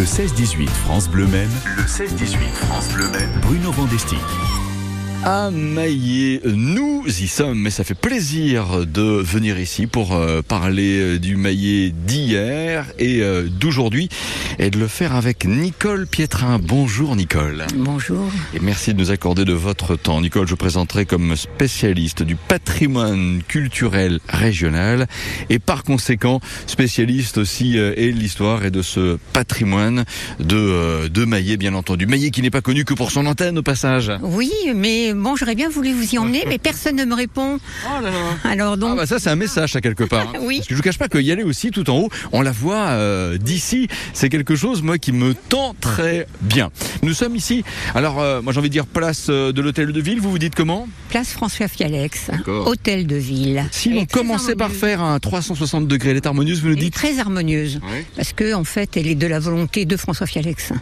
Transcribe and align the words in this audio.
Le 0.00 0.06
16-18 0.06 0.66
France 0.70 1.10
Bleu 1.10 1.26
Maine. 1.26 1.50
Le 1.76 1.82
16-18 1.82 2.38
France 2.54 2.88
Bleu 2.94 3.10
Maine. 3.10 3.28
Bruno 3.42 3.70
Vandestick. 3.70 4.18
À 5.22 5.50
Maillé, 5.50 6.40
nous 6.44 7.04
y 7.06 7.28
sommes, 7.28 7.58
mais 7.58 7.68
ça 7.68 7.84
fait 7.84 7.94
plaisir 7.94 8.86
de 8.86 9.02
venir 9.02 9.60
ici 9.60 9.86
pour 9.86 10.14
euh, 10.14 10.40
parler 10.40 10.98
euh, 10.98 11.18
du 11.18 11.36
Maillé 11.36 11.90
d'hier 11.90 12.86
et 12.98 13.20
euh, 13.20 13.46
d'aujourd'hui 13.46 14.08
et 14.58 14.70
de 14.70 14.78
le 14.78 14.86
faire 14.88 15.14
avec 15.14 15.44
Nicole 15.44 16.06
Pietrin. 16.06 16.58
Bonjour 16.58 17.16
Nicole. 17.16 17.66
Bonjour. 17.76 18.30
Et 18.54 18.60
merci 18.60 18.94
de 18.94 18.98
nous 18.98 19.10
accorder 19.10 19.44
de 19.44 19.52
votre 19.52 19.94
temps. 19.94 20.22
Nicole, 20.22 20.48
je 20.48 20.54
présenterai 20.54 21.04
comme 21.04 21.36
spécialiste 21.36 22.22
du 22.22 22.36
patrimoine 22.36 23.42
culturel 23.46 24.20
régional 24.26 25.06
et 25.50 25.58
par 25.58 25.84
conséquent 25.84 26.40
spécialiste 26.66 27.36
aussi 27.36 27.76
et 27.76 28.10
de 28.10 28.18
l'histoire 28.18 28.64
et 28.64 28.70
de 28.70 28.80
ce 28.80 29.18
patrimoine 29.34 30.04
de, 30.38 31.08
de 31.08 31.24
Maillé, 31.26 31.58
bien 31.58 31.74
entendu. 31.74 32.06
Maillé 32.06 32.30
qui 32.30 32.40
n'est 32.40 32.50
pas 32.50 32.62
connu 32.62 32.86
que 32.86 32.94
pour 32.94 33.10
son 33.10 33.26
antenne 33.26 33.58
au 33.58 33.62
passage. 33.62 34.10
Oui, 34.22 34.50
mais 34.74 35.09
bon, 35.14 35.36
j'aurais 35.36 35.54
bien 35.54 35.68
voulu 35.68 35.92
vous 35.92 36.14
y 36.14 36.18
emmener, 36.18 36.44
mais 36.48 36.58
personne 36.58 36.96
ne 36.96 37.04
me 37.04 37.14
répond. 37.14 37.58
Oh 37.86 38.02
là 38.02 38.10
là. 38.10 38.16
Alors 38.50 38.76
donc, 38.76 38.90
Ah 38.92 38.96
bah 38.96 39.06
ça 39.06 39.18
c'est 39.18 39.30
un 39.30 39.36
message 39.36 39.74
à 39.76 39.80
quelque 39.80 40.04
part. 40.04 40.28
hein. 40.34 40.38
Oui. 40.42 40.56
Parce 40.58 40.68
que 40.68 40.74
je 40.74 40.76
vous 40.76 40.82
cache 40.82 40.98
pas 40.98 41.08
qu'il 41.08 41.22
y 41.22 41.32
aller 41.32 41.42
aussi 41.42 41.70
tout 41.70 41.88
en 41.90 41.98
haut, 41.98 42.08
on 42.32 42.42
la 42.42 42.50
voit 42.52 42.88
euh, 42.88 43.36
d'ici, 43.38 43.88
c'est 44.12 44.28
quelque 44.28 44.54
chose 44.56 44.82
moi 44.82 44.98
qui 44.98 45.12
me 45.12 45.34
tend 45.34 45.74
très 45.80 46.26
bien. 46.40 46.70
Nous 47.02 47.14
sommes 47.14 47.36
ici. 47.36 47.64
Alors 47.94 48.20
euh, 48.20 48.42
moi 48.42 48.52
j'ai 48.52 48.58
envie 48.60 48.68
de 48.68 48.72
dire 48.72 48.86
place 48.86 49.26
euh, 49.30 49.52
de 49.52 49.60
l'hôtel 49.62 49.92
de 49.92 50.00
ville, 50.00 50.20
vous 50.20 50.30
vous 50.30 50.38
dites 50.38 50.54
comment? 50.54 50.88
Place 51.08 51.30
François 51.32 51.68
Fialex, 51.68 52.30
hôtel 52.48 53.06
de 53.06 53.16
ville. 53.16 53.64
Si 53.70 53.88
Elle 53.90 53.98
on 53.98 54.02
est 54.02 54.06
très 54.06 54.20
commençait 54.20 54.54
par 54.56 54.70
faire 54.70 55.02
un 55.02 55.18
360 55.18 55.88
degrés, 55.88 56.10
elle 56.10 56.16
est 56.16 56.26
harmonieuse, 56.26 56.60
vous 56.60 56.68
nous 56.68 56.72
Elle 56.74 56.78
est 56.80 56.84
dites? 56.84 56.94
très 56.94 57.18
harmonieuse, 57.18 57.80
Ouais. 57.90 58.04
parce 58.16 58.32
que 58.32 58.54
en 58.54 58.64
fait, 58.64 58.96
elle 58.96 59.06
est 59.06 59.14
de 59.14 59.26
la 59.26 59.38
volonté 59.40 59.84
de 59.86 59.96
François 59.96 60.26
Fialex. 60.26 60.72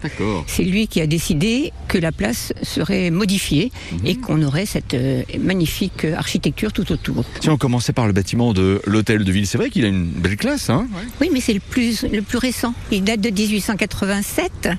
C'est 0.47 0.65
lui 0.65 0.87
qui 0.89 1.01
a 1.01 1.07
décidé 1.07 1.73
que 1.89 1.98
la 1.98 2.13
place 2.13 2.53
serait 2.63 3.11
modifiée 3.11 3.70
Mhm. 3.92 3.98
et 4.07 4.15
qu'on 4.22 4.42
aurait 4.42 4.66
cette 4.66 4.94
euh, 4.94 5.22
magnifique 5.41 6.05
euh, 6.05 6.16
architecture 6.16 6.72
tout 6.72 6.91
autour. 6.92 7.24
Si 7.41 7.48
on 7.50 7.56
commençait 7.56 7.92
par 7.92 8.06
le 8.06 8.12
bâtiment 8.12 8.52
de 8.52 8.80
l'hôtel 8.86 9.24
de 9.24 9.33
ville, 9.33 9.47
c'est 9.47 9.58
vrai 9.58 9.70
qu'il 9.70 9.84
a 9.84 9.88
une 9.88 10.06
belle 10.06 10.36
classe, 10.36 10.70
hein 10.70 10.86
Oui, 11.20 11.30
mais 11.33 11.41
c'est 11.41 11.52
le 11.52 11.61
plus, 11.61 12.05
le 12.05 12.22
plus 12.22 12.39
récent. 12.39 12.74
Il 12.91 13.05
date 13.05 13.20
de 13.20 13.30
1887. 13.30 14.70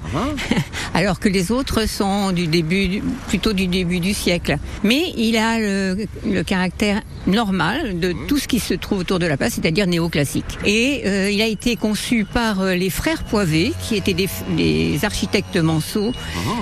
alors 0.93 1.19
que 1.19 1.29
les 1.29 1.51
autres 1.51 1.87
sont 1.87 2.31
du 2.31 2.47
début, 2.47 3.01
plutôt 3.27 3.53
du 3.53 3.67
début 3.67 3.99
du 3.99 4.13
siècle. 4.13 4.57
Mais 4.83 5.13
il 5.17 5.37
a 5.37 5.59
le, 5.59 6.05
le 6.25 6.43
caractère 6.43 7.01
normal 7.27 7.99
de 7.99 8.13
tout 8.27 8.37
ce 8.37 8.47
qui 8.47 8.59
se 8.59 8.73
trouve 8.73 8.99
autour 8.99 9.19
de 9.19 9.25
la 9.25 9.37
place, 9.37 9.53
c'est-à-dire 9.53 9.87
néoclassique. 9.87 10.57
Et 10.65 11.03
euh, 11.05 11.29
il 11.29 11.41
a 11.41 11.47
été 11.47 11.75
conçu 11.75 12.25
par 12.25 12.63
les 12.65 12.89
frères 12.89 13.23
Poivet, 13.23 13.71
qui 13.81 13.95
étaient 13.95 14.13
des, 14.13 14.29
des 14.55 14.99
architectes 15.03 15.57
manceaux, 15.57 16.11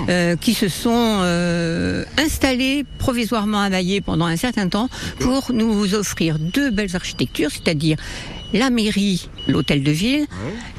euh, 0.08 0.36
qui 0.36 0.54
se 0.54 0.68
sont 0.68 1.20
euh, 1.22 2.04
installés 2.16 2.67
provisoirement 2.98 3.60
à 3.60 3.68
Maillé 3.68 4.00
pendant 4.00 4.26
un 4.26 4.36
certain 4.36 4.68
temps 4.68 4.88
pour 5.20 5.52
nous 5.52 5.94
offrir 5.94 6.38
deux 6.38 6.70
belles 6.70 6.94
architectures, 6.94 7.50
c'est-à-dire 7.50 7.96
la 8.52 8.70
mairie, 8.70 9.28
l'hôtel 9.46 9.82
de 9.82 9.90
ville, 9.90 10.26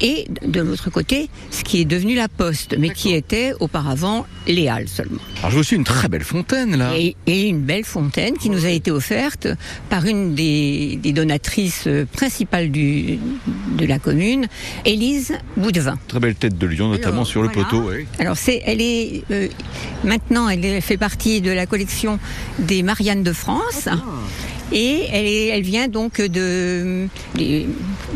et 0.02 0.25
de 0.45 0.62
l'autre 0.62 0.89
côté, 0.89 1.30
ce 1.52 1.64
qui 1.64 1.81
est 1.81 1.86
devenu 1.86 2.16
la 2.16 2.28
poste, 2.28 2.76
mais 2.78 2.89
qui 2.89 3.14
était 3.14 3.53
auparavant 3.59 4.26
les 4.48 4.67
halles 4.67 4.88
seulement. 4.88 5.20
Alors 5.39 5.50
je 5.52 5.56
vois 5.56 5.61
aussi 5.61 5.76
une 5.76 5.84
très 5.84 6.08
belle 6.08 6.23
fontaine 6.23 6.76
là. 6.76 6.98
Et, 6.98 7.16
et 7.28 7.48
une 7.48 7.61
belle 7.61 7.86
fontaine 7.86 8.36
qui 8.38 8.50
nous 8.50 8.66
a 8.66 8.70
été 8.70 8.92
offerte 8.92 9.48
par 9.89 10.06
une 10.06 10.34
des, 10.36 10.98
des 11.02 11.11
donatrices 11.11 11.88
principales 12.14 12.72
du, 12.72 13.20
de 13.78 13.86
la 13.86 14.00
commune, 14.00 14.48
Élise 14.86 15.33
Boudevin. 15.58 15.98
Très 16.08 16.20
belle 16.20 16.36
tête 16.36 16.58
de 16.58 16.66
lion, 16.67 16.89
notamment 16.89 17.17
Alors, 17.17 17.28
sur 17.28 17.42
le 17.44 17.50
voilà. 17.50 17.70
poteau. 17.70 17.92
Alors 18.17 18.38
c'est, 18.38 18.61
elle 18.66 18.81
est 18.81 19.23
euh, 19.31 19.48
maintenant, 20.04 20.50
elle 20.50 20.81
fait 20.81 20.98
partie 20.98 21.42
de 21.42 21.52
la 21.52 21.66
collection 21.66 22.20
des 22.58 22.81
Mariannes 22.83 23.23
de 23.23 23.33
France. 23.33 23.88
Et 24.72 25.06
elle, 25.12 25.26
est- 25.26 25.48
elle 25.48 25.62
vient 25.64 25.88
donc 25.88 26.22
de 26.22 27.08
des 27.36 27.68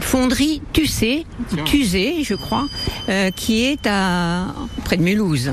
fonderies 0.01 0.61
Tussé, 0.71 1.25
Tusé, 1.65 2.23
je 2.23 2.35
crois, 2.35 2.67
euh, 3.09 3.31
qui 3.31 3.63
est 3.63 3.85
à 3.87 4.53
près 4.83 4.97
de 4.97 5.03
Mulhouse. 5.03 5.51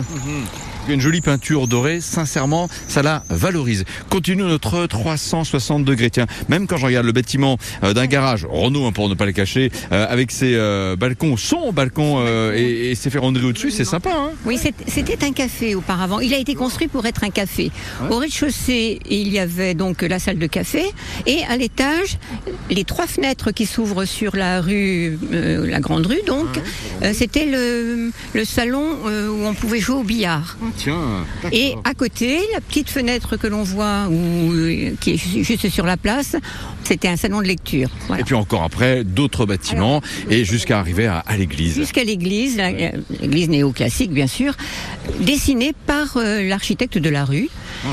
Une 0.91 1.01
jolie 1.01 1.21
peinture 1.21 1.69
dorée, 1.69 2.01
sincèrement, 2.01 2.69
ça 2.89 3.03
la 3.03 3.23
valorise. 3.29 3.85
Continue 4.09 4.43
notre 4.43 4.87
360 4.87 5.85
degrés. 5.85 6.11
Tiens, 6.11 6.27
même 6.49 6.67
quand 6.67 6.79
je 6.79 6.87
regarde 6.87 7.07
le 7.07 7.13
bâtiment 7.13 7.59
euh, 7.85 7.95
d'un 7.95 8.07
garage, 8.07 8.45
Renault 8.51 8.87
hein, 8.87 8.93
pour 8.93 9.09
ne 9.09 9.15
pas 9.15 9.25
le 9.25 9.31
cacher, 9.31 9.71
euh, 9.93 10.07
avec 10.09 10.33
ses 10.33 10.55
euh, 10.55 10.97
balcons, 10.97 11.37
son 11.37 11.73
balcon 11.73 12.25
et, 12.53 12.95
ses 12.97 13.11
ferronneries 13.11 13.47
au-dessus, 13.47 13.71
c'est 13.71 13.85
sympa. 13.85 14.11
Hein 14.13 14.31
Oui, 14.45 14.59
c'était 14.59 15.25
un 15.25 15.33
café 15.33 15.77
auparavant. 15.77 16.19
Il 16.19 16.35
a 16.35 16.39
été 16.39 16.57
construit 16.57 16.89
pour 16.89 17.07
être 17.07 17.23
un 17.23 17.31
café. 17.31 17.71
Au 18.11 18.17
rez-de-chaussée, 18.17 18.99
il 19.09 19.29
y 19.29 19.39
avait 19.39 19.75
donc 19.75 20.03
la 20.03 20.19
salle 20.19 20.39
de 20.39 20.47
café 20.47 20.83
et 21.27 21.45
à 21.49 21.57
l'étage, 21.57 22.19
les 22.71 22.85
trois 22.85 23.07
fenêtres 23.07 23.53
qui 23.53 23.67
s'ouvrent 23.67 24.05
sur 24.05 24.37
la 24.37 24.61
rue, 24.61 25.19
euh, 25.33 25.67
la 25.67 25.81
grande 25.81 26.07
rue, 26.07 26.23
donc, 26.27 26.49
euh, 27.03 27.13
c'était 27.15 27.47
le, 27.47 28.11
le 28.35 28.45
salon 28.45 28.99
euh, 29.07 29.29
où 29.29 29.47
on 29.47 29.55
pouvait 29.55 29.81
jouer 29.81 29.97
au 29.97 30.03
billard. 30.03 30.57
Tiens. 30.83 31.27
Et 31.53 31.75
à 31.85 31.93
côté, 31.95 32.39
la 32.55 32.61
petite 32.61 32.89
fenêtre 32.89 33.37
que 33.37 33.47
l'on 33.47 33.63
voit, 33.63 34.07
où, 34.09 34.53
euh, 34.53 34.93
qui 35.01 35.11
est 35.13 35.17
ju- 35.17 35.45
juste 35.45 35.69
sur 35.69 35.85
la 35.85 35.97
place, 35.99 36.37
c'était 36.85 37.09
un 37.09 37.17
salon 37.17 37.41
de 37.43 37.47
lecture. 37.47 37.91
Voilà. 38.07 38.23
Et 38.23 38.25
puis 38.25 38.35
encore 38.35 38.63
après, 38.63 39.05
d'autres 39.05 39.45
bâtiments 39.45 40.01
et 40.31 40.45
jusqu'à 40.45 40.79
arriver 40.79 41.07
à, 41.07 41.19
à 41.19 41.37
l'église. 41.37 41.75
Jusqu'à 41.75 42.03
l'église, 42.05 42.57
euh, 42.59 42.93
l'église 43.21 43.49
néoclassique 43.51 44.11
bien 44.11 44.27
sûr, 44.27 44.55
dessinée 45.21 45.73
par 45.87 46.17
euh, 46.17 46.43
l'architecte 46.49 46.97
de 46.99 47.11
la 47.11 47.25
rue. 47.25 47.49
Ah. 47.85 47.89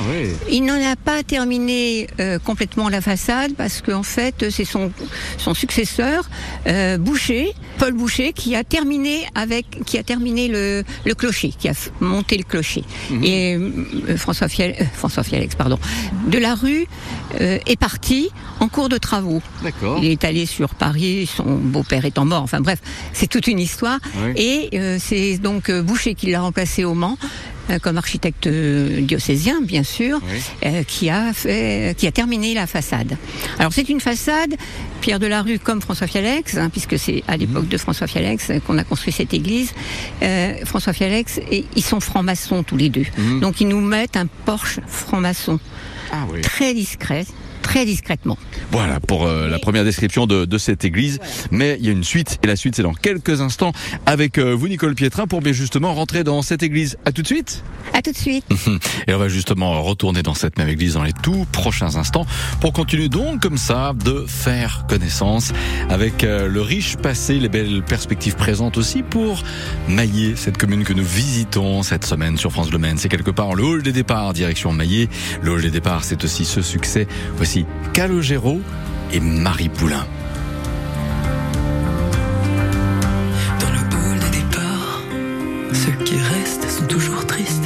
Il 0.49 0.65
n'en 0.65 0.73
a 0.75 0.95
pas 0.95 1.23
terminé 1.23 2.07
euh, 2.19 2.39
complètement 2.39 2.89
la 2.89 3.01
façade 3.01 3.53
parce 3.55 3.81
qu'en 3.81 4.03
fait 4.03 4.49
c'est 4.49 4.65
son, 4.65 4.91
son 5.37 5.53
successeur 5.53 6.29
euh, 6.67 6.97
Boucher, 6.97 7.53
Paul 7.77 7.93
Boucher, 7.93 8.33
qui 8.33 8.55
a 8.55 8.63
terminé 8.63 9.25
avec, 9.35 9.65
qui 9.85 9.97
a 9.97 10.03
terminé 10.03 10.47
le, 10.47 10.83
le 11.05 11.13
clocher, 11.15 11.53
qui 11.57 11.69
a 11.69 11.73
monté 11.99 12.37
le 12.37 12.43
clocher. 12.43 12.83
Et 13.23 13.55
euh, 13.55 14.17
François 14.17 14.49
Fiel, 14.49 14.75
euh, 14.79 14.83
François 14.93 15.23
Fialex, 15.23 15.55
pardon, 15.55 15.79
de 16.27 16.37
la 16.37 16.55
rue 16.55 16.87
euh, 17.39 17.59
est 17.65 17.79
parti 17.79 18.29
en 18.59 18.67
cours 18.67 18.89
de 18.89 18.97
travaux. 18.97 19.41
D'accord. 19.63 19.99
Il 20.01 20.09
est 20.09 20.23
allé 20.23 20.45
sur 20.45 20.75
Paris, 20.75 21.29
son 21.33 21.55
beau-père 21.55 22.05
étant 22.05 22.25
mort. 22.25 22.43
Enfin 22.43 22.61
bref, 22.61 22.79
c'est 23.13 23.27
toute 23.27 23.47
une 23.47 23.59
histoire. 23.59 23.99
Oui. 24.17 24.33
Et 24.35 24.69
euh, 24.77 24.97
c'est 24.99 25.37
donc 25.37 25.69
euh, 25.69 25.81
Boucher 25.81 26.15
qui 26.15 26.31
l'a 26.31 26.41
remplacé 26.41 26.83
au 26.83 26.93
Mans. 26.93 27.17
Euh, 27.69 27.79
comme 27.79 27.97
architecte 27.97 28.47
euh, 28.47 29.01
diocésien, 29.01 29.61
bien 29.61 29.83
sûr, 29.83 30.19
Oui. 30.23 30.39
euh, 30.65 30.83
qui 30.83 31.09
a 31.09 31.33
fait, 31.33 31.95
qui 31.97 32.07
a 32.07 32.11
terminé 32.11 32.53
la 32.53 32.67
façade. 32.67 33.17
Alors 33.59 33.73
c'est 33.73 33.89
une 33.89 33.99
façade, 33.99 34.55
Pierre 35.01 35.19
de 35.19 35.27
la 35.27 35.41
Rue 35.41 35.59
comme 35.59 35.81
François 35.81 36.07
Fialex, 36.07 36.57
hein, 36.57 36.69
puisque 36.69 36.97
c'est 36.97 37.23
à 37.27 37.37
l'époque 37.37 37.63
Mhm. 37.63 37.69
de 37.69 37.77
François 37.77 38.07
Fialex 38.07 38.51
qu'on 38.65 38.77
a 38.77 38.83
construit 38.83 39.13
cette 39.13 39.33
église. 39.33 39.71
Euh, 40.23 40.53
François 40.65 40.93
Fialex, 40.93 41.39
et 41.51 41.65
ils 41.75 41.83
sont 41.83 41.99
francs-maçons 41.99 42.63
tous 42.63 42.77
les 42.77 42.89
deux, 42.89 43.05
Mhm. 43.17 43.39
donc 43.41 43.61
ils 43.61 43.67
nous 43.67 43.81
mettent 43.81 44.17
un 44.17 44.27
porche 44.45 44.79
franc-maçon 44.87 45.59
Ah 46.11 46.25
oui. 46.31 46.41
très 46.41 46.73
discret, 46.73 47.25
très 47.67 47.85
discrètement. 47.85 48.37
Voilà 48.71 49.01
pour 49.01 49.25
euh, 49.25 49.49
la 49.49 49.59
première 49.59 49.83
description 49.83 50.25
de, 50.25 50.45
de 50.45 50.57
cette 50.57 50.85
église. 50.85 51.19
Mais 51.51 51.75
il 51.79 51.85
y 51.85 51.89
a 51.89 51.91
une 51.91 52.05
suite 52.05 52.39
et 52.41 52.47
la 52.47 52.55
suite 52.55 52.77
c'est 52.77 52.81
dans 52.81 52.93
quelques 52.93 53.41
instants 53.41 53.73
avec 54.05 54.37
euh, 54.37 54.55
vous 54.55 54.69
Nicole 54.69 54.95
Pietrin 54.95 55.27
pour 55.27 55.41
bien 55.41 55.51
justement 55.51 55.93
rentrer 55.93 56.23
dans 56.23 56.41
cette 56.41 56.63
église. 56.63 56.97
À 57.03 57.11
tout 57.11 57.23
de 57.23 57.27
suite. 57.27 57.63
À 57.93 58.01
tout 58.01 58.13
de 58.13 58.17
suite. 58.17 58.45
Et 59.07 59.13
on 59.13 59.17
va 59.17 59.27
justement 59.27 59.83
retourner 59.83 60.23
dans 60.23 60.33
cette 60.33 60.57
même 60.57 60.69
église 60.69 60.93
dans 60.93 61.03
les 61.03 61.11
tout 61.11 61.45
prochains 61.51 61.97
instants 61.97 62.25
pour 62.61 62.71
continuer 62.71 63.09
donc 63.09 63.41
comme 63.41 63.57
ça 63.57 63.93
de 63.93 64.23
faire 64.25 64.85
connaissance 64.87 65.51
avec 65.89 66.23
euh, 66.23 66.47
le 66.47 66.61
riche 66.61 66.95
passé, 66.95 67.37
les 67.37 67.49
belles 67.49 67.83
perspectives 67.83 68.35
présentes 68.35 68.77
aussi 68.77 69.03
pour 69.03 69.43
Maillé, 69.89 70.37
cette 70.37 70.57
commune 70.57 70.85
que 70.85 70.93
nous 70.93 71.03
visitons 71.05 71.83
cette 71.83 72.05
semaine 72.05 72.37
sur 72.37 72.53
France 72.53 72.69
Bleu 72.69 72.79
Maine. 72.79 72.97
C'est 72.97 73.09
quelque 73.09 73.31
part 73.31 73.55
le 73.55 73.63
hall 73.65 73.83
des 73.83 73.91
départs 73.91 74.31
direction 74.31 74.71
Maillé. 74.71 75.09
Le 75.41 75.51
hall 75.51 75.61
des 75.61 75.71
départs 75.71 76.05
c'est 76.05 76.23
aussi 76.23 76.45
ce 76.45 76.61
succès. 76.61 77.07
Voici 77.35 77.56
Calogero 77.93 78.61
et 79.11 79.19
Marie 79.19 79.69
Poulain. 79.69 80.05
Dans 83.59 83.69
le 83.69 83.79
hall 83.79 84.19
des 84.19 84.39
départs, 84.39 85.01
ceux 85.73 86.03
qui 86.03 86.15
restent 86.15 86.69
sont 86.69 86.85
toujours 86.85 87.25
tristes. 87.25 87.56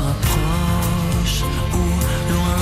proche 0.00 1.42
ou 1.72 1.84
loin. 2.32 2.58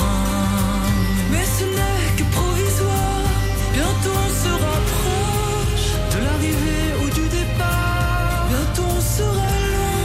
Mais 1.31 1.45
ce 1.57 1.65
n'est 1.65 2.11
que 2.17 2.25
provisoire, 2.31 3.25
bientôt 3.73 4.17
on 4.27 4.31
sera 4.45 4.75
proche 4.95 5.89
de 6.13 6.19
l'arrivée 6.25 6.89
ou 7.03 7.07
du 7.19 7.27
départ. 7.39 8.47
Bientôt 8.49 8.89
on 8.99 9.01
sera 9.01 9.51
loin, 9.77 10.03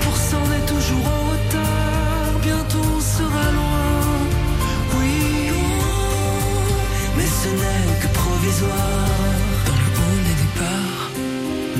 pour 0.00 0.16
ça 0.16 0.36
on 0.44 0.50
est 0.58 0.66
toujours 0.74 1.06
en 1.06 1.22
retard. 1.32 2.32
Bientôt 2.42 2.84
on 2.96 3.00
sera 3.00 3.44
loin, 3.58 3.92
oui. 4.98 5.50
Mais 7.16 7.28
ce 7.42 7.48
n'est 7.60 8.00
que 8.02 8.08
provisoire. 8.14 9.08
Dans 9.66 9.80
le 9.82 9.88
haut 9.98 10.20
des 10.28 10.36
départs, 10.44 11.10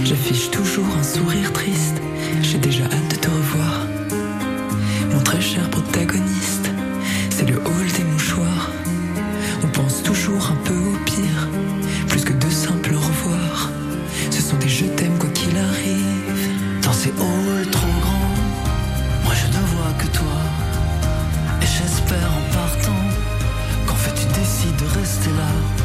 j'affiche 0.05 0.51
toujours 0.51 0.91
un 0.99 1.03
sourire 1.03 1.53
triste. 1.53 2.01
J'ai 2.43 2.59
déjà 2.59 2.85
hâte 2.85 3.09
de 3.11 3.17
te 3.17 3.29
revoir. 3.29 3.70
Trop 17.21 18.01
grands, 18.01 18.35
moi 19.25 19.35
je 19.35 19.47
ne 19.49 19.63
vois 19.73 19.93
que 19.99 20.07
toi. 20.07 20.41
Et 21.61 21.67
j'espère 21.67 22.31
en 22.33 22.55
partant 22.55 23.03
qu'en 23.87 23.95
fait 23.95 24.15
tu 24.15 24.27
décides 24.41 24.77
de 24.77 24.99
rester 24.99 25.29
là. 25.31 25.80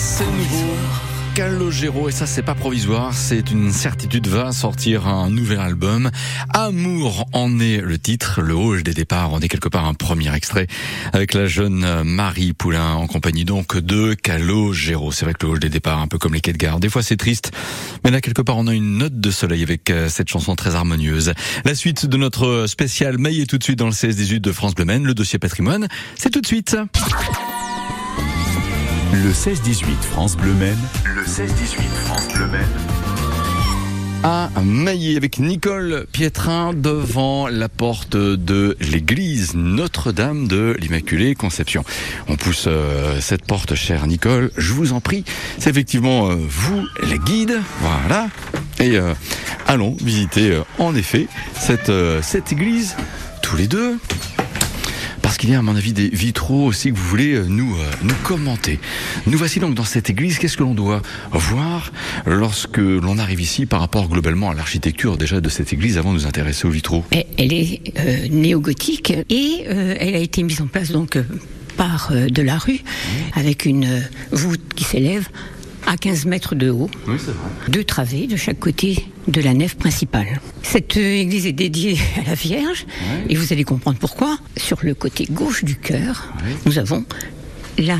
C'est 0.00 0.24
nouveau. 0.24 0.74
Calogero, 1.34 2.08
et 2.08 2.12
ça 2.12 2.26
c'est 2.26 2.42
pas 2.42 2.54
provisoire, 2.54 3.14
c'est 3.14 3.50
une 3.50 3.70
certitude, 3.70 4.26
va 4.26 4.50
sortir 4.50 5.06
un 5.06 5.30
nouvel 5.30 5.60
album. 5.60 6.10
Amour 6.54 7.28
en 7.32 7.60
est 7.60 7.80
le 7.80 7.98
titre, 7.98 8.40
le 8.40 8.54
hall 8.54 8.82
des 8.82 8.94
départs, 8.94 9.32
on 9.32 9.40
est 9.40 9.48
quelque 9.48 9.68
part 9.68 9.86
un 9.86 9.94
premier 9.94 10.34
extrait 10.34 10.66
avec 11.12 11.34
la 11.34 11.46
jeune 11.46 12.02
Marie 12.02 12.52
Poulain 12.52 12.94
en 12.94 13.06
compagnie 13.06 13.44
donc 13.44 13.76
de 13.76 14.14
Calogero. 14.14 15.12
C'est 15.12 15.24
vrai 15.24 15.34
que 15.34 15.46
le 15.46 15.52
hall 15.52 15.60
des 15.60 15.68
départs, 15.68 16.00
un 16.00 16.08
peu 16.08 16.18
comme 16.18 16.34
les 16.34 16.40
quais 16.40 16.52
de 16.52 16.78
des 16.78 16.88
fois 16.88 17.02
c'est 17.02 17.16
triste, 17.16 17.52
mais 18.02 18.10
là 18.10 18.20
quelque 18.20 18.42
part 18.42 18.56
on 18.56 18.66
a 18.66 18.74
une 18.74 18.98
note 18.98 19.20
de 19.20 19.30
soleil 19.30 19.62
avec 19.62 19.90
euh, 19.90 20.08
cette 20.08 20.28
chanson 20.28 20.56
très 20.56 20.74
harmonieuse. 20.74 21.32
La 21.64 21.74
suite 21.74 22.06
de 22.06 22.16
notre 22.16 22.66
spécial 22.66 23.18
maillé 23.18 23.46
tout 23.46 23.58
de 23.58 23.64
suite 23.64 23.78
dans 23.78 23.86
le 23.86 23.92
16-18 23.92 24.40
de 24.40 24.52
France 24.52 24.74
Bleu 24.74 24.86
le 24.86 25.14
dossier 25.14 25.38
patrimoine, 25.38 25.88
c'est 26.16 26.30
tout 26.30 26.40
de 26.40 26.46
suite. 26.46 26.76
Le 29.12 29.32
16-18 29.32 29.84
France 30.02 30.36
Bleu 30.36 30.52
Maine. 30.54 30.78
Le 31.04 31.22
16-18 31.24 31.48
France 32.04 32.28
Bleu 32.32 32.46
Maine. 32.46 32.60
à 34.22 34.48
Maillé 34.62 35.16
avec 35.16 35.40
Nicole 35.40 36.06
Pietrin 36.12 36.72
devant 36.74 37.48
la 37.48 37.68
porte 37.68 38.16
de 38.16 38.76
l'église 38.80 39.54
Notre-Dame 39.54 40.46
de 40.46 40.76
l'Immaculée 40.78 41.34
Conception. 41.34 41.84
On 42.28 42.36
pousse 42.36 42.66
euh, 42.68 43.20
cette 43.20 43.44
porte, 43.44 43.74
chère 43.74 44.06
Nicole, 44.06 44.52
je 44.56 44.72
vous 44.72 44.92
en 44.92 45.00
prie. 45.00 45.24
C'est 45.58 45.70
effectivement 45.70 46.30
euh, 46.30 46.36
vous, 46.48 46.86
la 47.02 47.18
guide, 47.18 47.58
voilà. 47.80 48.28
Et 48.78 48.96
euh, 48.96 49.12
allons 49.66 49.96
visiter 50.00 50.56
en 50.78 50.94
effet 50.94 51.26
cette, 51.58 51.90
cette 52.22 52.52
église 52.52 52.94
tous 53.42 53.56
les 53.56 53.66
deux. 53.66 53.98
Parce 55.30 55.38
qu'il 55.38 55.50
y 55.50 55.54
a, 55.54 55.60
à 55.60 55.62
mon 55.62 55.76
avis, 55.76 55.92
des 55.92 56.08
vitraux 56.08 56.66
aussi 56.66 56.90
que 56.90 56.96
vous 56.96 57.06
voulez 57.06 57.34
euh, 57.34 57.44
nous, 57.46 57.76
euh, 57.76 57.88
nous 58.02 58.16
commenter. 58.24 58.80
Nous 59.28 59.38
voici 59.38 59.60
donc 59.60 59.76
dans 59.76 59.84
cette 59.84 60.10
église. 60.10 60.40
Qu'est-ce 60.40 60.56
que 60.56 60.64
l'on 60.64 60.74
doit 60.74 61.02
voir 61.30 61.92
lorsque 62.26 62.78
l'on 62.78 63.16
arrive 63.16 63.40
ici 63.40 63.64
par 63.64 63.78
rapport 63.78 64.08
globalement 64.08 64.50
à 64.50 64.54
l'architecture 64.54 65.16
déjà 65.16 65.40
de 65.40 65.48
cette 65.48 65.72
église 65.72 65.98
avant 65.98 66.10
de 66.10 66.14
nous 66.16 66.26
intéresser 66.26 66.66
aux 66.66 66.70
vitraux? 66.70 67.04
Elle 67.12 67.26
elle 67.38 67.52
est 67.52 67.80
euh, 67.96 68.26
néo-gothique 68.28 69.12
et 69.28 69.66
euh, 69.68 69.94
elle 70.00 70.16
a 70.16 70.18
été 70.18 70.42
mise 70.42 70.62
en 70.62 70.66
place 70.66 70.90
donc 70.90 71.16
par 71.76 72.10
de 72.12 72.42
la 72.42 72.58
rue 72.58 72.80
avec 73.34 73.66
une 73.66 74.02
voûte 74.32 74.74
qui 74.74 74.82
s'élève 74.82 75.28
à 75.90 75.96
15 75.96 76.26
mètres 76.26 76.54
de 76.54 76.70
haut, 76.70 76.88
Oui, 77.08 77.16
c'est 77.18 77.32
vrai. 77.32 77.48
deux 77.68 77.82
travées 77.82 78.28
de 78.28 78.36
chaque 78.36 78.60
côté 78.60 79.06
de 79.26 79.40
la 79.40 79.54
nef 79.54 79.74
principale. 79.76 80.40
Cette 80.62 80.96
euh, 80.96 81.00
église 81.16 81.46
est 81.46 81.52
dédiée 81.52 81.98
à 82.24 82.28
la 82.28 82.34
Vierge 82.34 82.86
et 83.28 83.34
vous 83.34 83.52
allez 83.52 83.64
comprendre 83.64 83.98
pourquoi. 83.98 84.38
Sur 84.56 84.78
le 84.82 84.94
côté 84.94 85.26
gauche 85.28 85.64
du 85.64 85.74
chœur, 85.74 86.32
nous 86.64 86.78
avons 86.78 87.04
la 87.76 87.98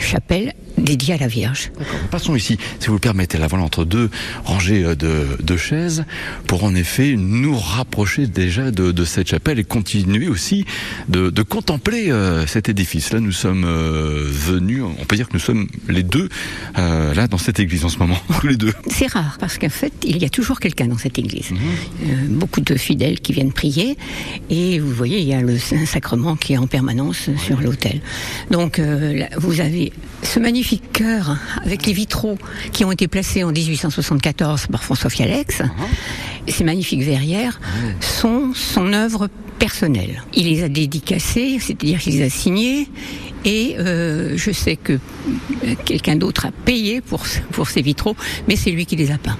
chapelle 0.00 0.54
dédiée 0.80 1.14
à 1.14 1.18
la 1.18 1.28
Vierge. 1.28 1.70
Passons 2.10 2.34
ici, 2.34 2.58
si 2.78 2.88
vous 2.88 2.94
le 2.94 3.00
permettez, 3.00 3.38
là, 3.38 3.46
voilà, 3.46 3.64
entre 3.64 3.84
deux 3.84 4.10
rangées 4.44 4.84
euh, 4.84 4.94
de, 4.94 5.36
de 5.42 5.56
chaises, 5.56 6.04
pour 6.46 6.64
en 6.64 6.74
effet 6.74 7.14
nous 7.16 7.56
rapprocher 7.58 8.26
déjà 8.26 8.70
de, 8.70 8.92
de 8.92 9.04
cette 9.04 9.28
chapelle 9.28 9.58
et 9.58 9.64
continuer 9.64 10.28
aussi 10.28 10.64
de, 11.08 11.30
de 11.30 11.42
contempler 11.42 12.10
euh, 12.10 12.46
cet 12.46 12.68
édifice. 12.68 13.12
Là, 13.12 13.20
nous 13.20 13.32
sommes 13.32 13.64
euh, 13.64 14.26
venus, 14.28 14.82
on 14.82 15.04
peut 15.04 15.16
dire 15.16 15.28
que 15.28 15.34
nous 15.34 15.40
sommes 15.40 15.68
les 15.88 16.02
deux 16.02 16.28
euh, 16.78 17.14
là 17.14 17.26
dans 17.26 17.38
cette 17.38 17.60
église 17.60 17.84
en 17.84 17.88
ce 17.88 17.98
moment, 17.98 18.16
tous 18.40 18.46
les 18.46 18.56
deux. 18.56 18.72
C'est 18.88 19.06
rare 19.06 19.36
parce 19.38 19.58
qu'en 19.58 19.68
fait, 19.68 19.92
il 20.04 20.18
y 20.18 20.24
a 20.24 20.28
toujours 20.30 20.60
quelqu'un 20.60 20.86
dans 20.86 20.98
cette 20.98 21.18
église. 21.18 21.50
Euh, 21.52 22.06
beaucoup 22.28 22.60
de 22.60 22.74
fidèles 22.76 23.20
qui 23.20 23.32
viennent 23.32 23.52
prier 23.52 23.96
et 24.48 24.78
vous 24.78 24.92
voyez, 24.92 25.20
il 25.20 25.28
y 25.28 25.34
a 25.34 25.40
le 25.40 25.58
Saint-Sacrement 25.58 26.36
qui 26.36 26.54
est 26.54 26.58
en 26.58 26.66
permanence 26.66 27.30
sur 27.36 27.60
l'autel. 27.60 28.00
Donc, 28.50 28.78
là, 28.78 29.28
vous 29.36 29.60
avez 29.60 29.92
ce 30.22 30.38
magnifique 30.38 30.92
chœur 30.92 31.36
avec 31.64 31.86
les 31.86 31.92
vitraux 31.92 32.38
qui 32.72 32.84
ont 32.84 32.92
été 32.92 33.08
placés 33.08 33.44
en 33.44 33.52
1874 33.52 34.66
par 34.68 34.82
François 34.82 35.10
Fialex. 35.10 35.62
Et 36.46 36.52
Ces 36.52 36.64
magnifiques 36.64 37.02
verrières 37.02 37.60
sont 38.00 38.52
son 38.54 38.92
œuvre 38.92 39.28
personnelle. 39.58 40.22
Il 40.34 40.46
les 40.46 40.62
a 40.62 40.68
dédicacées, 40.68 41.58
c'est-à-dire 41.60 42.00
qu'il 42.00 42.14
les 42.14 42.24
a 42.24 42.30
signées. 42.30 42.88
Et 43.44 43.76
euh, 43.78 44.36
je 44.36 44.50
sais 44.50 44.76
que 44.76 44.98
quelqu'un 45.84 46.16
d'autre 46.16 46.46
a 46.46 46.50
payé 46.50 47.00
pour, 47.00 47.22
pour 47.52 47.68
ces 47.68 47.82
vitraux, 47.82 48.16
mais 48.48 48.56
c'est 48.56 48.70
lui 48.70 48.86
qui 48.86 48.96
les 48.96 49.10
a 49.10 49.18
peints. 49.18 49.38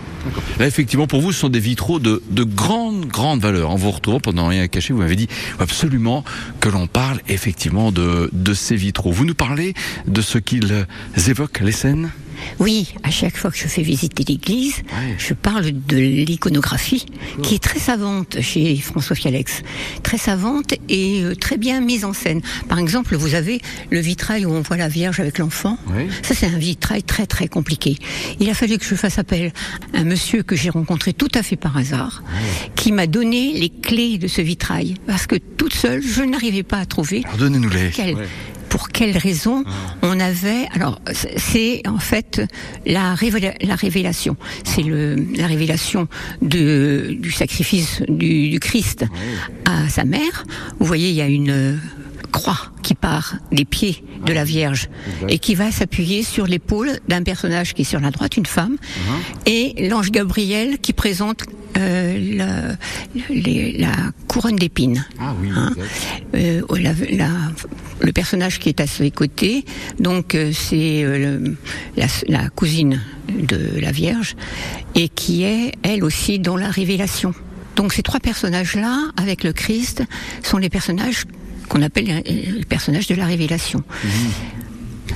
Là, 0.58 0.66
effectivement, 0.66 1.06
pour 1.06 1.20
vous, 1.20 1.32
ce 1.32 1.40
sont 1.40 1.48
des 1.48 1.60
vitraux 1.60 1.98
de, 1.98 2.22
de 2.30 2.44
grande, 2.44 3.06
grande 3.06 3.40
valeur. 3.40 3.70
En 3.70 3.76
vous 3.76 3.90
retrouvant 3.90 4.20
pendant 4.20 4.46
rien 4.46 4.62
à 4.62 4.68
cacher, 4.68 4.92
vous 4.92 5.00
m'avez 5.00 5.16
dit 5.16 5.28
absolument 5.58 6.24
que 6.60 6.68
l'on 6.68 6.86
parle 6.86 7.20
effectivement 7.28 7.92
de, 7.92 8.28
de 8.32 8.54
ces 8.54 8.76
vitraux. 8.76 9.12
Vous 9.12 9.24
nous 9.24 9.34
parlez 9.34 9.74
de 10.06 10.20
ce 10.22 10.38
qu'ils 10.38 10.86
évoquent, 11.28 11.60
les 11.60 11.72
scènes? 11.72 12.10
Oui, 12.58 12.94
à 13.02 13.10
chaque 13.10 13.36
fois 13.36 13.50
que 13.50 13.58
je 13.58 13.66
fais 13.68 13.82
visiter 13.82 14.24
l'église, 14.26 14.76
Ouais. 14.76 15.14
je 15.18 15.34
parle 15.34 15.72
de 15.72 15.96
l'iconographie, 15.98 17.04
qui 17.42 17.54
est 17.56 17.62
très 17.62 17.78
savante 17.78 18.40
chez 18.40 18.76
François 18.76 19.14
Fialex. 19.14 19.60
Très 20.02 20.16
savante 20.16 20.72
et 20.88 21.20
euh, 21.22 21.34
très 21.34 21.58
bien 21.58 21.82
mise 21.82 22.02
en 22.06 22.14
scène. 22.14 22.40
Par 22.66 22.78
exemple, 22.78 23.14
vous 23.14 23.34
avez 23.34 23.60
le 23.90 24.00
vitrail 24.00 24.46
où 24.46 24.52
on 24.52 24.62
voit 24.62 24.78
la 24.78 24.88
Vierge 24.88 25.20
avec 25.20 25.36
l'enfant. 25.36 25.76
Ça, 26.22 26.34
c'est 26.34 26.46
un 26.46 26.56
vitrail 26.56 27.02
très 27.02 27.26
très 27.26 27.46
compliqué. 27.46 27.98
Il 28.40 28.48
a 28.48 28.54
fallu 28.54 28.78
que 28.78 28.86
je 28.86 28.94
fasse 28.94 29.18
appel 29.18 29.52
à 29.92 29.98
un 29.98 30.10
monsieur 30.11 30.43
que 30.43 30.57
j'ai 30.57 30.71
rencontré 30.71 31.12
tout 31.12 31.29
à 31.35 31.43
fait 31.43 31.57
par 31.57 31.76
hasard, 31.76 32.23
qui 32.75 32.90
m'a 32.93 33.07
donné 33.07 33.52
les 33.55 33.69
clés 33.71 34.19
de 34.19 34.26
ce 34.29 34.40
vitrail. 34.43 34.97
Parce 35.07 35.26
que 35.26 35.37
toute 35.37 35.73
seule, 35.75 36.02
je 36.02 36.23
n'arrivais 36.23 36.62
pas 36.64 36.79
à 36.79 36.87
trouver 36.87 37.23
Donnez-nous-les. 37.38 37.90
Ouais. 38.14 38.26
pour 38.69 38.88
quelle 38.90 39.17
raison 39.19 39.64
on 40.02 40.21
avait 40.21 40.67
alors 40.76 41.00
c'est- 41.12 41.37
c'est 41.38 41.83
en 41.88 41.99
fait 41.99 42.40
la, 42.87 43.14
révéla- 43.14 43.57
la 43.67 43.75
révélation 43.75 44.37
c'est 44.64 44.83
le 44.85 45.17
la 45.37 45.47
révélation 45.49 46.07
de, 46.40 47.17
du 47.19 47.33
sacrifice 47.33 48.02
du, 48.09 48.49
du 48.50 48.61
Christ 48.61 49.05
à 49.64 49.88
sa 49.88 50.05
mère 50.05 50.45
vous 50.79 50.87
voyez 50.87 51.09
il 51.11 51.17
y 51.17 51.21
a 51.21 51.26
une 51.26 51.81
croix 52.30 52.58
qui 52.82 52.94
part 52.94 53.37
des 53.52 53.64
pieds 53.64 54.02
de 54.26 54.32
la 54.32 54.44
Vierge 54.44 54.88
et 55.28 55.38
qui 55.38 55.54
va 55.54 55.70
s'appuyer 55.70 56.22
sur 56.22 56.46
l'épaule 56.46 56.99
d'un 57.08 57.22
personnage 57.22 57.75
qui 57.75 57.82
est 57.82 57.84
sur 57.84 58.00
la 58.00 58.10
droite, 58.10 58.37
une 58.37 58.46
femme, 58.46 58.76
et 59.46 59.88
l'ange 59.88 60.10
Gabriel 60.10 60.78
qui 60.78 60.92
présente 60.92 61.42
euh, 61.76 62.18
la, 62.37 62.76
les- 63.30 63.78
la 63.78 63.92
couronne 64.26 64.56
d'épines. 64.56 65.04
Ah 65.20 65.34
oui, 65.40 65.49
Hein. 65.54 65.72
Euh, 66.34 66.62
la- 66.78 66.92
la- 67.16 67.52
le 68.00 68.12
personnage 68.12 68.58
qui 68.58 68.68
est 68.70 68.80
à 68.80 68.87
ses 68.87 69.10
côtés, 69.10 69.64
donc 70.00 70.34
euh, 70.34 70.52
c'est 70.52 71.04
la 72.28 72.49
cousine 72.49 73.00
de 73.28 73.78
la 73.80 73.92
Vierge 73.92 74.37
et 74.94 75.08
qui 75.08 75.44
est 75.44 75.72
elle 75.82 76.02
aussi 76.04 76.38
dans 76.38 76.56
la 76.56 76.68
révélation. 76.70 77.34
Donc 77.76 77.92
ces 77.92 78.02
trois 78.02 78.20
personnages-là, 78.20 78.99
avec 79.16 79.44
le 79.44 79.52
Christ, 79.52 80.02
sont 80.42 80.58
les 80.58 80.68
personnages 80.68 81.25
qu'on 81.70 81.82
appelle 81.82 82.22
les 82.26 82.64
personnages 82.68 83.06
de 83.06 83.14
la 83.14 83.24
révélation. 83.24 83.82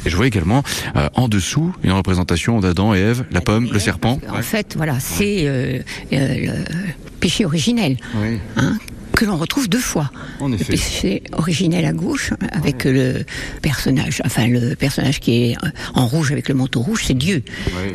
Et 0.06 0.10
je 0.10 0.16
vois 0.16 0.26
également 0.26 0.62
euh, 0.96 1.08
en 1.14 1.28
dessous 1.28 1.74
une 1.82 1.92
représentation 1.92 2.60
d'Adam 2.60 2.94
et 2.94 3.00
Ève, 3.00 3.24
la 3.30 3.40
pomme, 3.40 3.68
le 3.72 3.78
serpent. 3.78 4.20
En 4.28 4.42
fait, 4.42 4.74
voilà, 4.76 5.00
c'est 5.00 5.46
euh, 5.46 5.80
euh, 6.12 6.46
le 6.46 7.10
péché 7.20 7.44
originel. 7.44 7.96
Oui. 8.16 8.38
hein, 8.56 8.78
que 9.16 9.24
l'on 9.24 9.36
retrouve 9.36 9.68
deux 9.68 9.78
fois. 9.78 10.10
En 10.40 10.48
Le 10.48 10.56
péché 10.56 11.22
originel 11.32 11.84
à 11.84 11.92
gauche, 11.92 12.32
avec 12.50 12.82
le 12.82 13.24
personnage, 13.62 14.20
enfin 14.24 14.48
le 14.48 14.74
personnage 14.74 15.20
qui 15.20 15.52
est 15.52 15.56
en 15.94 16.06
rouge 16.06 16.32
avec 16.32 16.48
le 16.48 16.56
manteau 16.56 16.80
rouge, 16.80 17.04
c'est 17.06 17.14
Dieu. 17.14 17.44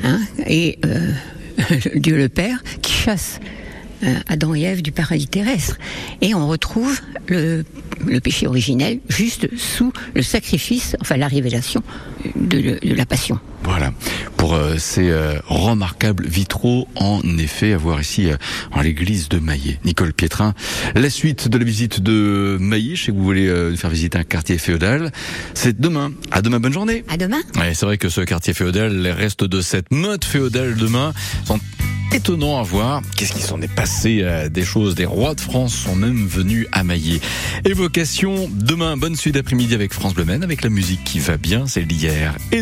Hein, 0.06 0.22
et 0.48 0.80
Dieu 1.96 2.16
le 2.16 2.30
Père 2.30 2.64
qui 2.82 2.94
chasse 2.94 3.42
Adam 4.28 4.56
et 4.56 4.62
Ève 4.62 4.82
du 4.82 4.92
paradis 4.92 5.28
terrestre. 5.28 5.78
Et 6.22 6.34
on 6.34 6.48
retrouve 6.48 7.00
le, 7.28 7.64
le 8.06 8.20
péché 8.20 8.48
originel 8.48 9.00
juste 9.10 9.50
sous 9.58 9.92
le 10.16 10.22
sacrifice, 10.22 10.96
enfin 11.02 11.18
la 11.18 11.28
révélation 11.28 11.84
de, 12.36 12.80
de 12.86 12.94
la 12.96 13.06
passion. 13.06 13.40
Voilà, 13.64 13.92
pour 14.38 14.54
euh, 14.56 14.78
ces 14.78 15.10
euh, 15.10 15.38
remarquables 15.46 16.26
vitraux, 16.26 16.88
en 16.96 17.22
effet, 17.38 17.74
à 17.74 17.78
voir 17.78 18.00
ici 18.00 18.30
euh, 18.32 18.36
en 18.72 18.82
l'église 18.82 19.28
de 19.30 19.38
Maillet. 19.38 19.80
Nicole 19.84 20.14
Pietrin, 20.14 20.54
la 20.96 21.10
suite 21.10 21.50
de 21.50 21.58
la 21.58 21.66
visite 21.66 22.00
de 22.00 22.58
Maillet, 22.60 22.96
je 22.96 23.06
sais 23.06 23.12
que 23.12 23.18
vous 23.18 23.24
voulez 23.24 23.48
euh, 23.48 23.76
faire 23.76 23.90
visiter 23.90 24.18
un 24.18 24.24
quartier 24.24 24.58
féodal, 24.58 25.12
c'est 25.54 25.80
demain. 25.80 26.12
À 26.32 26.42
demain, 26.42 26.60
bonne 26.60 26.74
journée 26.74 27.04
À 27.10 27.18
demain. 27.18 27.42
Ouais, 27.58 27.74
c'est 27.74 27.86
vrai 27.86 27.98
que 27.98 28.10
ce 28.10 28.22
quartier 28.22 28.54
féodal, 28.54 28.98
les 29.02 29.12
restes 29.12 29.44
de 29.44 29.62
cette 29.62 29.92
mode 29.92 30.24
féodale 30.24 30.76
demain 30.76 31.14
sont 31.46 31.60
étonnants 32.14 32.60
à 32.60 32.64
voir. 32.64 33.02
Qu'est-ce 33.16 33.34
qui 33.34 33.42
s'en 33.42 33.62
est 33.62 33.74
passé 33.74 34.20
euh, 34.22 34.50
Des 34.50 34.64
choses, 34.64 34.96
des 34.96 35.06
rois 35.06 35.36
de 35.36 35.42
France 35.42 35.74
sont 35.74 35.96
même 35.96 36.28
venus 36.28 36.68
à 36.72 36.84
Maillet. 36.84 37.20
Évocation 37.66 38.50
demain, 38.52 38.98
bonne 38.98 39.16
suite 39.16 39.36
d'après-midi 39.36 39.74
avec 39.76 39.94
France 39.94 40.14
Bleu 40.14 40.26
avec 40.30 40.64
la 40.64 40.70
musique 40.70 41.04
qui 41.04 41.20
va 41.20 41.38
bien, 41.38 41.66
c'est 41.68 41.82
l'hier. 41.82 42.36
Et 42.52 42.58